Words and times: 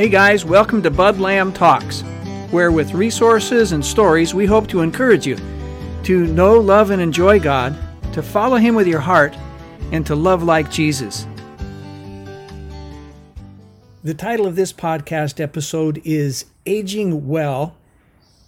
Hey 0.00 0.08
guys, 0.08 0.46
welcome 0.46 0.82
to 0.84 0.90
Bud 0.90 1.20
Lamb 1.20 1.52
Talks, 1.52 2.00
where 2.52 2.72
with 2.72 2.94
resources 2.94 3.72
and 3.72 3.84
stories 3.84 4.32
we 4.32 4.46
hope 4.46 4.66
to 4.68 4.80
encourage 4.80 5.26
you 5.26 5.36
to 6.04 6.26
know, 6.28 6.58
love, 6.58 6.90
and 6.90 7.02
enjoy 7.02 7.38
God, 7.38 7.76
to 8.14 8.22
follow 8.22 8.56
Him 8.56 8.74
with 8.74 8.86
your 8.86 9.00
heart, 9.00 9.36
and 9.92 10.06
to 10.06 10.14
love 10.14 10.42
like 10.42 10.70
Jesus. 10.70 11.26
The 14.02 14.14
title 14.14 14.46
of 14.46 14.56
this 14.56 14.72
podcast 14.72 15.38
episode 15.38 16.00
is 16.02 16.46
Aging 16.64 17.28
Well 17.28 17.76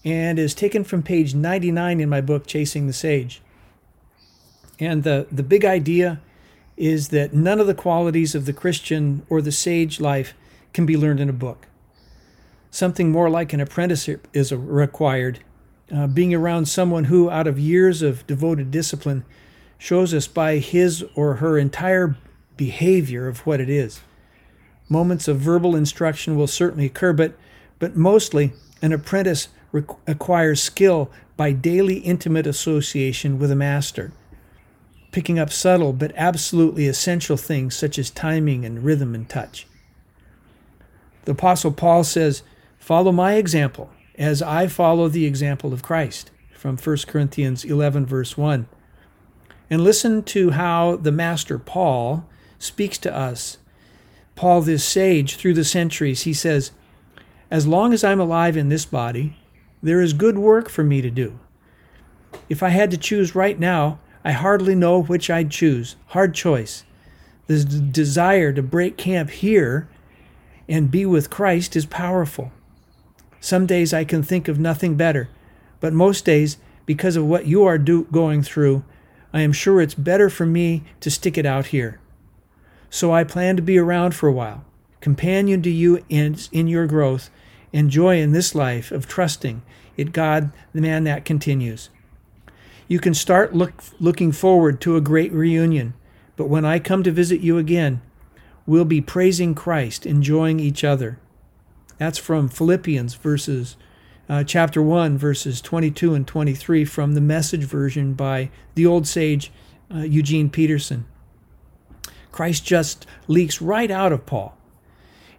and 0.06 0.38
is 0.38 0.54
taken 0.54 0.84
from 0.84 1.02
page 1.02 1.34
99 1.34 2.00
in 2.00 2.08
my 2.08 2.22
book, 2.22 2.46
Chasing 2.46 2.86
the 2.86 2.94
Sage. 2.94 3.42
And 4.80 5.02
the, 5.02 5.26
the 5.30 5.42
big 5.42 5.66
idea 5.66 6.22
is 6.78 7.08
that 7.08 7.34
none 7.34 7.60
of 7.60 7.66
the 7.66 7.74
qualities 7.74 8.34
of 8.34 8.46
the 8.46 8.54
Christian 8.54 9.26
or 9.28 9.42
the 9.42 9.52
sage 9.52 10.00
life 10.00 10.32
can 10.72 10.86
be 10.86 10.96
learned 10.96 11.20
in 11.20 11.28
a 11.28 11.34
book. 11.34 11.66
Something 12.70 13.10
more 13.10 13.28
like 13.28 13.52
an 13.52 13.60
apprenticeship 13.60 14.26
is 14.32 14.52
required. 14.52 15.40
Uh, 15.94 16.06
being 16.06 16.32
around 16.32 16.66
someone 16.66 17.04
who, 17.04 17.28
out 17.28 17.46
of 17.46 17.58
years 17.58 18.00
of 18.00 18.26
devoted 18.26 18.70
discipline, 18.70 19.24
shows 19.76 20.14
us 20.14 20.26
by 20.26 20.58
his 20.58 21.04
or 21.14 21.34
her 21.34 21.58
entire 21.58 22.16
behavior 22.56 23.28
of 23.28 23.46
what 23.46 23.60
it 23.60 23.68
is. 23.68 24.00
Moments 24.88 25.28
of 25.28 25.38
verbal 25.38 25.76
instruction 25.76 26.36
will 26.36 26.46
certainly 26.46 26.86
occur, 26.86 27.12
but, 27.12 27.34
but 27.78 27.96
mostly 27.96 28.52
an 28.80 28.92
apprentice 28.92 29.48
acquires 30.06 30.62
skill 30.62 31.10
by 31.36 31.52
daily 31.52 31.98
intimate 31.98 32.46
association 32.46 33.38
with 33.38 33.50
a 33.50 33.56
master, 33.56 34.12
picking 35.10 35.38
up 35.38 35.50
subtle 35.50 35.92
but 35.92 36.12
absolutely 36.14 36.86
essential 36.86 37.36
things 37.36 37.74
such 37.74 37.98
as 37.98 38.10
timing 38.10 38.64
and 38.64 38.84
rhythm 38.84 39.14
and 39.14 39.28
touch. 39.28 39.66
The 41.24 41.32
Apostle 41.32 41.72
Paul 41.72 42.04
says, 42.04 42.42
Follow 42.78 43.12
my 43.12 43.34
example 43.34 43.90
as 44.16 44.42
I 44.42 44.66
follow 44.66 45.08
the 45.08 45.24
example 45.24 45.72
of 45.72 45.82
Christ, 45.82 46.30
from 46.52 46.76
1 46.76 46.96
Corinthians 47.06 47.64
11, 47.64 48.06
verse 48.06 48.36
1. 48.36 48.66
And 49.70 49.82
listen 49.82 50.22
to 50.24 50.50
how 50.50 50.96
the 50.96 51.12
Master 51.12 51.58
Paul 51.58 52.26
speaks 52.58 52.98
to 52.98 53.14
us. 53.14 53.58
Paul, 54.34 54.62
this 54.62 54.84
sage 54.84 55.36
through 55.36 55.54
the 55.54 55.64
centuries, 55.64 56.22
he 56.22 56.34
says, 56.34 56.72
As 57.50 57.66
long 57.66 57.92
as 57.92 58.04
I'm 58.04 58.20
alive 58.20 58.56
in 58.56 58.68
this 58.68 58.84
body, 58.84 59.36
there 59.82 60.00
is 60.00 60.12
good 60.12 60.38
work 60.38 60.68
for 60.68 60.84
me 60.84 61.00
to 61.00 61.10
do. 61.10 61.38
If 62.48 62.62
I 62.62 62.68
had 62.70 62.90
to 62.90 62.96
choose 62.96 63.34
right 63.34 63.58
now, 63.58 63.98
I 64.24 64.32
hardly 64.32 64.74
know 64.74 65.02
which 65.02 65.30
I'd 65.30 65.50
choose. 65.50 65.96
Hard 66.08 66.34
choice. 66.34 66.84
The 67.46 67.64
desire 67.64 68.52
to 68.52 68.62
break 68.62 68.96
camp 68.96 69.30
here 69.30 69.88
and 70.68 70.90
be 70.90 71.04
with 71.06 71.30
Christ 71.30 71.76
is 71.76 71.86
powerful. 71.86 72.52
Some 73.40 73.66
days 73.66 73.92
I 73.92 74.04
can 74.04 74.22
think 74.22 74.48
of 74.48 74.58
nothing 74.58 74.96
better, 74.96 75.28
but 75.80 75.92
most 75.92 76.24
days, 76.24 76.58
because 76.86 77.16
of 77.16 77.26
what 77.26 77.46
you 77.46 77.64
are 77.64 77.78
do- 77.78 78.06
going 78.12 78.42
through, 78.42 78.84
I 79.32 79.40
am 79.40 79.52
sure 79.52 79.80
it's 79.80 79.94
better 79.94 80.30
for 80.30 80.46
me 80.46 80.84
to 81.00 81.10
stick 81.10 81.36
it 81.36 81.46
out 81.46 81.66
here. 81.66 82.00
So 82.90 83.12
I 83.12 83.24
plan 83.24 83.56
to 83.56 83.62
be 83.62 83.78
around 83.78 84.14
for 84.14 84.28
a 84.28 84.32
while, 84.32 84.64
companion 85.00 85.62
to 85.62 85.70
you 85.70 86.04
in, 86.08 86.36
in 86.52 86.68
your 86.68 86.86
growth, 86.86 87.30
and 87.72 87.90
joy 87.90 88.20
in 88.20 88.32
this 88.32 88.54
life 88.54 88.92
of 88.92 89.08
trusting 89.08 89.62
it 89.96 90.12
God, 90.12 90.52
the 90.72 90.80
man 90.80 91.04
that 91.04 91.24
continues. 91.24 91.90
You 92.88 92.98
can 92.98 93.14
start 93.14 93.54
look, 93.54 93.82
looking 94.00 94.32
forward 94.32 94.80
to 94.82 94.96
a 94.96 95.00
great 95.00 95.32
reunion, 95.32 95.94
but 96.36 96.48
when 96.48 96.64
I 96.64 96.78
come 96.78 97.02
to 97.02 97.10
visit 97.10 97.40
you 97.40 97.58
again, 97.58 98.00
we'll 98.66 98.84
be 98.84 99.00
praising 99.00 99.54
Christ, 99.54 100.06
enjoying 100.06 100.60
each 100.60 100.84
other. 100.84 101.18
That's 101.98 102.18
from 102.18 102.48
Philippians 102.48 103.14
verses 103.14 103.76
uh, 104.28 104.44
chapter 104.44 104.80
1 104.80 105.18
verses 105.18 105.60
22 105.60 106.14
and 106.14 106.26
23 106.26 106.84
from 106.84 107.14
the 107.14 107.20
message 107.20 107.64
version 107.64 108.14
by 108.14 108.50
the 108.74 108.86
old 108.86 109.06
sage 109.06 109.52
uh, 109.92 109.98
Eugene 109.98 110.48
Peterson. 110.48 111.06
Christ 112.30 112.64
just 112.64 113.06
leaks 113.28 113.60
right 113.60 113.90
out 113.90 114.12
of 114.12 114.24
Paul. 114.24 114.56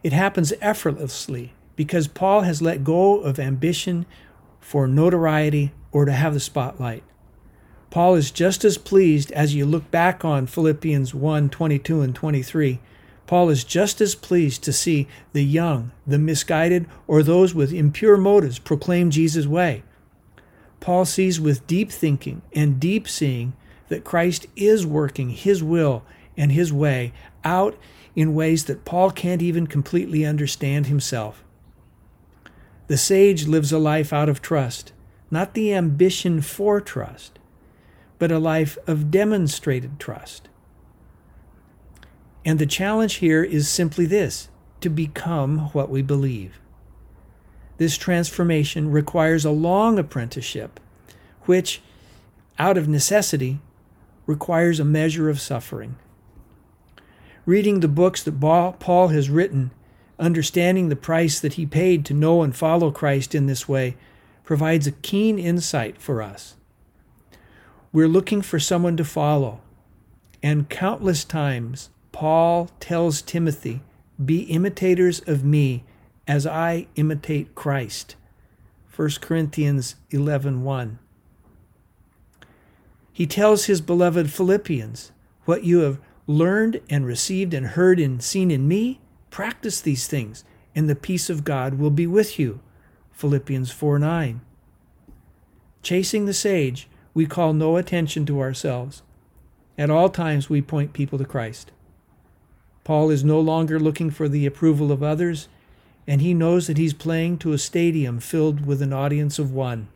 It 0.04 0.14
happens 0.14 0.54
effortlessly 0.62 1.54
because 1.76 2.08
Paul 2.08 2.42
has 2.42 2.62
let 2.62 2.84
go 2.84 3.20
of 3.20 3.40
ambition 3.40 4.06
for 4.60 4.88
notoriety 4.88 5.72
or 5.92 6.06
to 6.06 6.12
have 6.12 6.34
the 6.34 6.40
spotlight. 6.40 7.04
Paul 7.90 8.16
is 8.16 8.32
just 8.32 8.64
as 8.64 8.78
pleased 8.78 9.32
as 9.32 9.56
you 9.56 9.66
look 9.66 9.90
back 9.92 10.24
on 10.24 10.48
Philippians 10.48 11.14
1 11.14 11.50
22 11.50 12.02
and 12.02 12.14
23 12.16 12.80
Paul 13.26 13.50
is 13.50 13.64
just 13.64 14.02
as 14.02 14.16
pleased 14.16 14.64
to 14.64 14.74
see 14.74 15.08
the 15.32 15.44
young, 15.44 15.92
the 16.06 16.20
misguided, 16.20 16.88
or 17.08 17.24
those 17.24 17.54
with 17.56 17.74
impure 17.74 18.18
motives 18.18 18.60
proclaim 18.60 19.10
Jesus' 19.10 19.48
way. 19.48 19.84
Paul 20.80 21.06
sees 21.06 21.40
with 21.40 21.66
deep 21.66 21.92
thinking 21.92 22.42
and 22.54 22.80
deep 22.80 23.08
seeing 23.08 23.54
that 23.88 24.04
Christ 24.04 24.48
is 24.56 24.86
working 24.86 25.30
his 25.30 25.64
will 25.64 26.04
and 26.36 26.52
his 26.52 26.74
way 26.74 27.14
out 27.44 27.78
in 28.16 28.36
ways 28.36 28.66
that 28.66 28.86
Paul 28.86 29.12
can't 29.12 29.42
even 29.42 29.68
completely 29.68 30.26
understand 30.26 30.88
himself. 30.88 31.44
The 32.88 32.98
sage 32.98 33.48
lives 33.48 33.72
a 33.72 33.80
life 33.80 34.12
out 34.12 34.30
of 34.30 34.42
trust, 34.42 34.92
not 35.32 35.54
the 35.54 35.74
ambition 35.74 36.42
for 36.42 36.82
trust, 36.82 37.40
but 38.20 38.32
a 38.32 38.40
life 38.40 38.78
of 38.86 39.10
demonstrated 39.10 40.00
trust. 40.00 40.50
And 42.46 42.60
the 42.60 42.66
challenge 42.66 43.16
here 43.16 43.44
is 43.44 43.70
simply 43.70 44.06
this 44.06 44.50
to 44.82 44.90
become 44.90 45.72
what 45.72 45.90
we 45.90 46.02
believe. 46.02 46.60
This 47.78 47.98
transformation 47.98 48.92
requires 48.92 49.46
a 49.46 49.52
long 49.52 49.98
apprenticeship, 49.98 50.80
which, 51.44 51.82
out 52.60 52.78
of 52.78 52.88
necessity, 52.88 53.60
requires 54.26 54.80
a 54.80 54.86
measure 54.86 55.30
of 55.30 55.42
suffering. 55.42 55.96
Reading 57.46 57.80
the 57.80 57.88
books 57.88 58.24
that 58.24 58.40
Paul 58.40 59.08
has 59.10 59.30
written, 59.30 59.72
understanding 60.20 60.90
the 60.90 60.96
price 60.96 61.40
that 61.40 61.54
he 61.54 61.66
paid 61.66 62.06
to 62.06 62.14
know 62.14 62.42
and 62.42 62.56
follow 62.56 62.92
Christ 62.92 63.34
in 63.34 63.48
this 63.48 63.68
way, 63.68 63.98
provides 64.44 64.86
a 64.86 64.92
keen 64.92 65.40
insight 65.40 65.98
for 65.98 66.22
us. 66.22 66.56
We're 67.92 68.08
looking 68.08 68.42
for 68.42 68.60
someone 68.60 68.98
to 68.98 69.06
follow, 69.06 69.62
and 70.42 70.70
countless 70.70 71.24
times 71.24 71.90
Paul 72.14 72.70
tells 72.80 73.22
Timothy, 73.22 73.82
Be 74.24 74.44
imitators 74.44 75.20
of 75.28 75.44
me 75.44 75.84
as 76.26 76.48
I 76.48 76.88
imitate 76.96 77.56
Christ. 77.56 78.16
1 78.96 79.10
Corinthians 79.20 79.96
11 80.12 80.64
1. 80.64 81.00
He 83.12 83.28
tells 83.28 83.66
his 83.66 83.82
beloved 83.82 84.32
Philippians, 84.32 85.12
What 85.46 85.64
you 85.66 85.80
have 85.80 86.00
learned 86.28 86.80
and 86.90 87.06
received 87.06 87.54
and 87.54 87.68
heard 87.68 88.00
and 88.00 88.24
seen 88.24 88.52
in 88.52 88.68
me, 88.68 89.02
practice 89.32 89.82
these 89.82 90.08
things, 90.08 90.46
and 90.76 90.88
the 90.88 90.96
peace 90.96 91.30
of 91.30 91.44
God 91.44 91.80
will 91.80 91.90
be 91.90 92.08
with 92.08 92.38
you. 92.40 92.62
Philippians 93.12 93.72
4 93.72 93.98
9. 93.98 94.42
Chasing 95.82 96.26
the 96.26 96.34
sage, 96.34 96.88
we 97.16 97.26
call 97.26 97.54
no 97.54 97.76
attention 97.76 98.26
to 98.28 98.40
ourselves. 98.40 99.02
At 99.78 99.90
all 99.90 100.10
times, 100.10 100.50
we 100.50 100.62
point 100.62 100.94
people 100.94 101.18
to 101.18 101.26
Christ. 101.26 101.72
Paul 102.84 103.10
is 103.10 103.24
no 103.24 103.40
longer 103.40 103.80
looking 103.80 104.10
for 104.10 104.28
the 104.28 104.46
approval 104.46 104.92
of 104.92 105.02
others, 105.02 105.48
and 106.06 106.22
he 106.22 106.34
knows 106.34 106.68
that 106.68 106.78
he's 106.78 106.94
playing 106.94 107.38
to 107.40 107.54
a 107.54 107.58
stadium 107.58 108.20
filled 108.20 108.66
with 108.66 108.82
an 108.82 108.92
audience 108.92 109.40
of 109.40 109.54
one. 109.54 109.88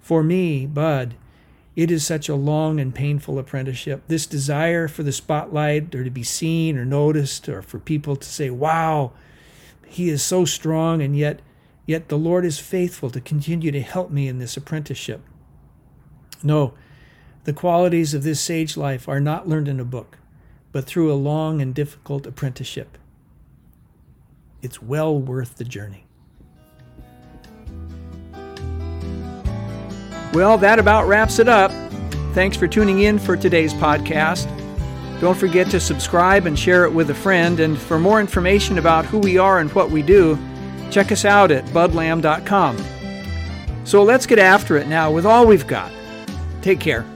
For 0.00 0.22
me, 0.22 0.66
Bud, 0.66 1.14
it 1.74 1.90
is 1.90 2.04
such 2.04 2.28
a 2.28 2.34
long 2.34 2.78
and 2.78 2.94
painful 2.94 3.38
apprenticeship. 3.38 4.02
This 4.06 4.26
desire 4.26 4.86
for 4.88 5.02
the 5.02 5.12
spotlight 5.12 5.94
or 5.94 6.04
to 6.04 6.10
be 6.10 6.22
seen 6.22 6.76
or 6.76 6.84
noticed 6.84 7.48
or 7.48 7.62
for 7.62 7.78
people 7.78 8.14
to 8.16 8.28
say, 8.28 8.50
wow, 8.50 9.12
he 9.86 10.10
is 10.10 10.22
so 10.22 10.44
strong, 10.44 11.00
and 11.00 11.16
yet, 11.16 11.40
yet 11.86 12.08
the 12.08 12.18
Lord 12.18 12.44
is 12.44 12.58
faithful 12.58 13.08
to 13.10 13.20
continue 13.20 13.72
to 13.72 13.80
help 13.80 14.10
me 14.10 14.28
in 14.28 14.38
this 14.38 14.56
apprenticeship. 14.56 15.22
No, 16.42 16.74
the 17.44 17.54
qualities 17.54 18.12
of 18.12 18.22
this 18.22 18.40
sage 18.40 18.76
life 18.76 19.08
are 19.08 19.20
not 19.20 19.48
learned 19.48 19.68
in 19.68 19.80
a 19.80 19.84
book 19.84 20.18
but 20.74 20.84
through 20.84 21.10
a 21.10 21.14
long 21.14 21.62
and 21.62 21.72
difficult 21.72 22.26
apprenticeship. 22.26 22.98
It's 24.60 24.82
well 24.82 25.16
worth 25.16 25.54
the 25.54 25.62
journey. 25.62 26.04
Well, 30.32 30.58
that 30.58 30.80
about 30.80 31.06
wraps 31.06 31.38
it 31.38 31.48
up. 31.48 31.70
Thanks 32.34 32.56
for 32.56 32.66
tuning 32.66 33.02
in 33.02 33.20
for 33.20 33.36
today's 33.36 33.72
podcast. 33.72 34.50
Don't 35.20 35.38
forget 35.38 35.70
to 35.70 35.78
subscribe 35.78 36.44
and 36.44 36.58
share 36.58 36.84
it 36.84 36.92
with 36.92 37.08
a 37.10 37.14
friend. 37.14 37.60
And 37.60 37.78
for 37.78 38.00
more 38.00 38.20
information 38.20 38.76
about 38.76 39.04
who 39.04 39.20
we 39.20 39.38
are 39.38 39.60
and 39.60 39.72
what 39.74 39.90
we 39.90 40.02
do, 40.02 40.36
check 40.90 41.12
us 41.12 41.24
out 41.24 41.52
at 41.52 41.64
budlam.com. 41.66 42.76
So 43.84 44.02
let's 44.02 44.26
get 44.26 44.40
after 44.40 44.76
it 44.76 44.88
now 44.88 45.12
with 45.12 45.24
all 45.24 45.46
we've 45.46 45.68
got. 45.68 45.92
Take 46.62 46.80
care. 46.80 47.06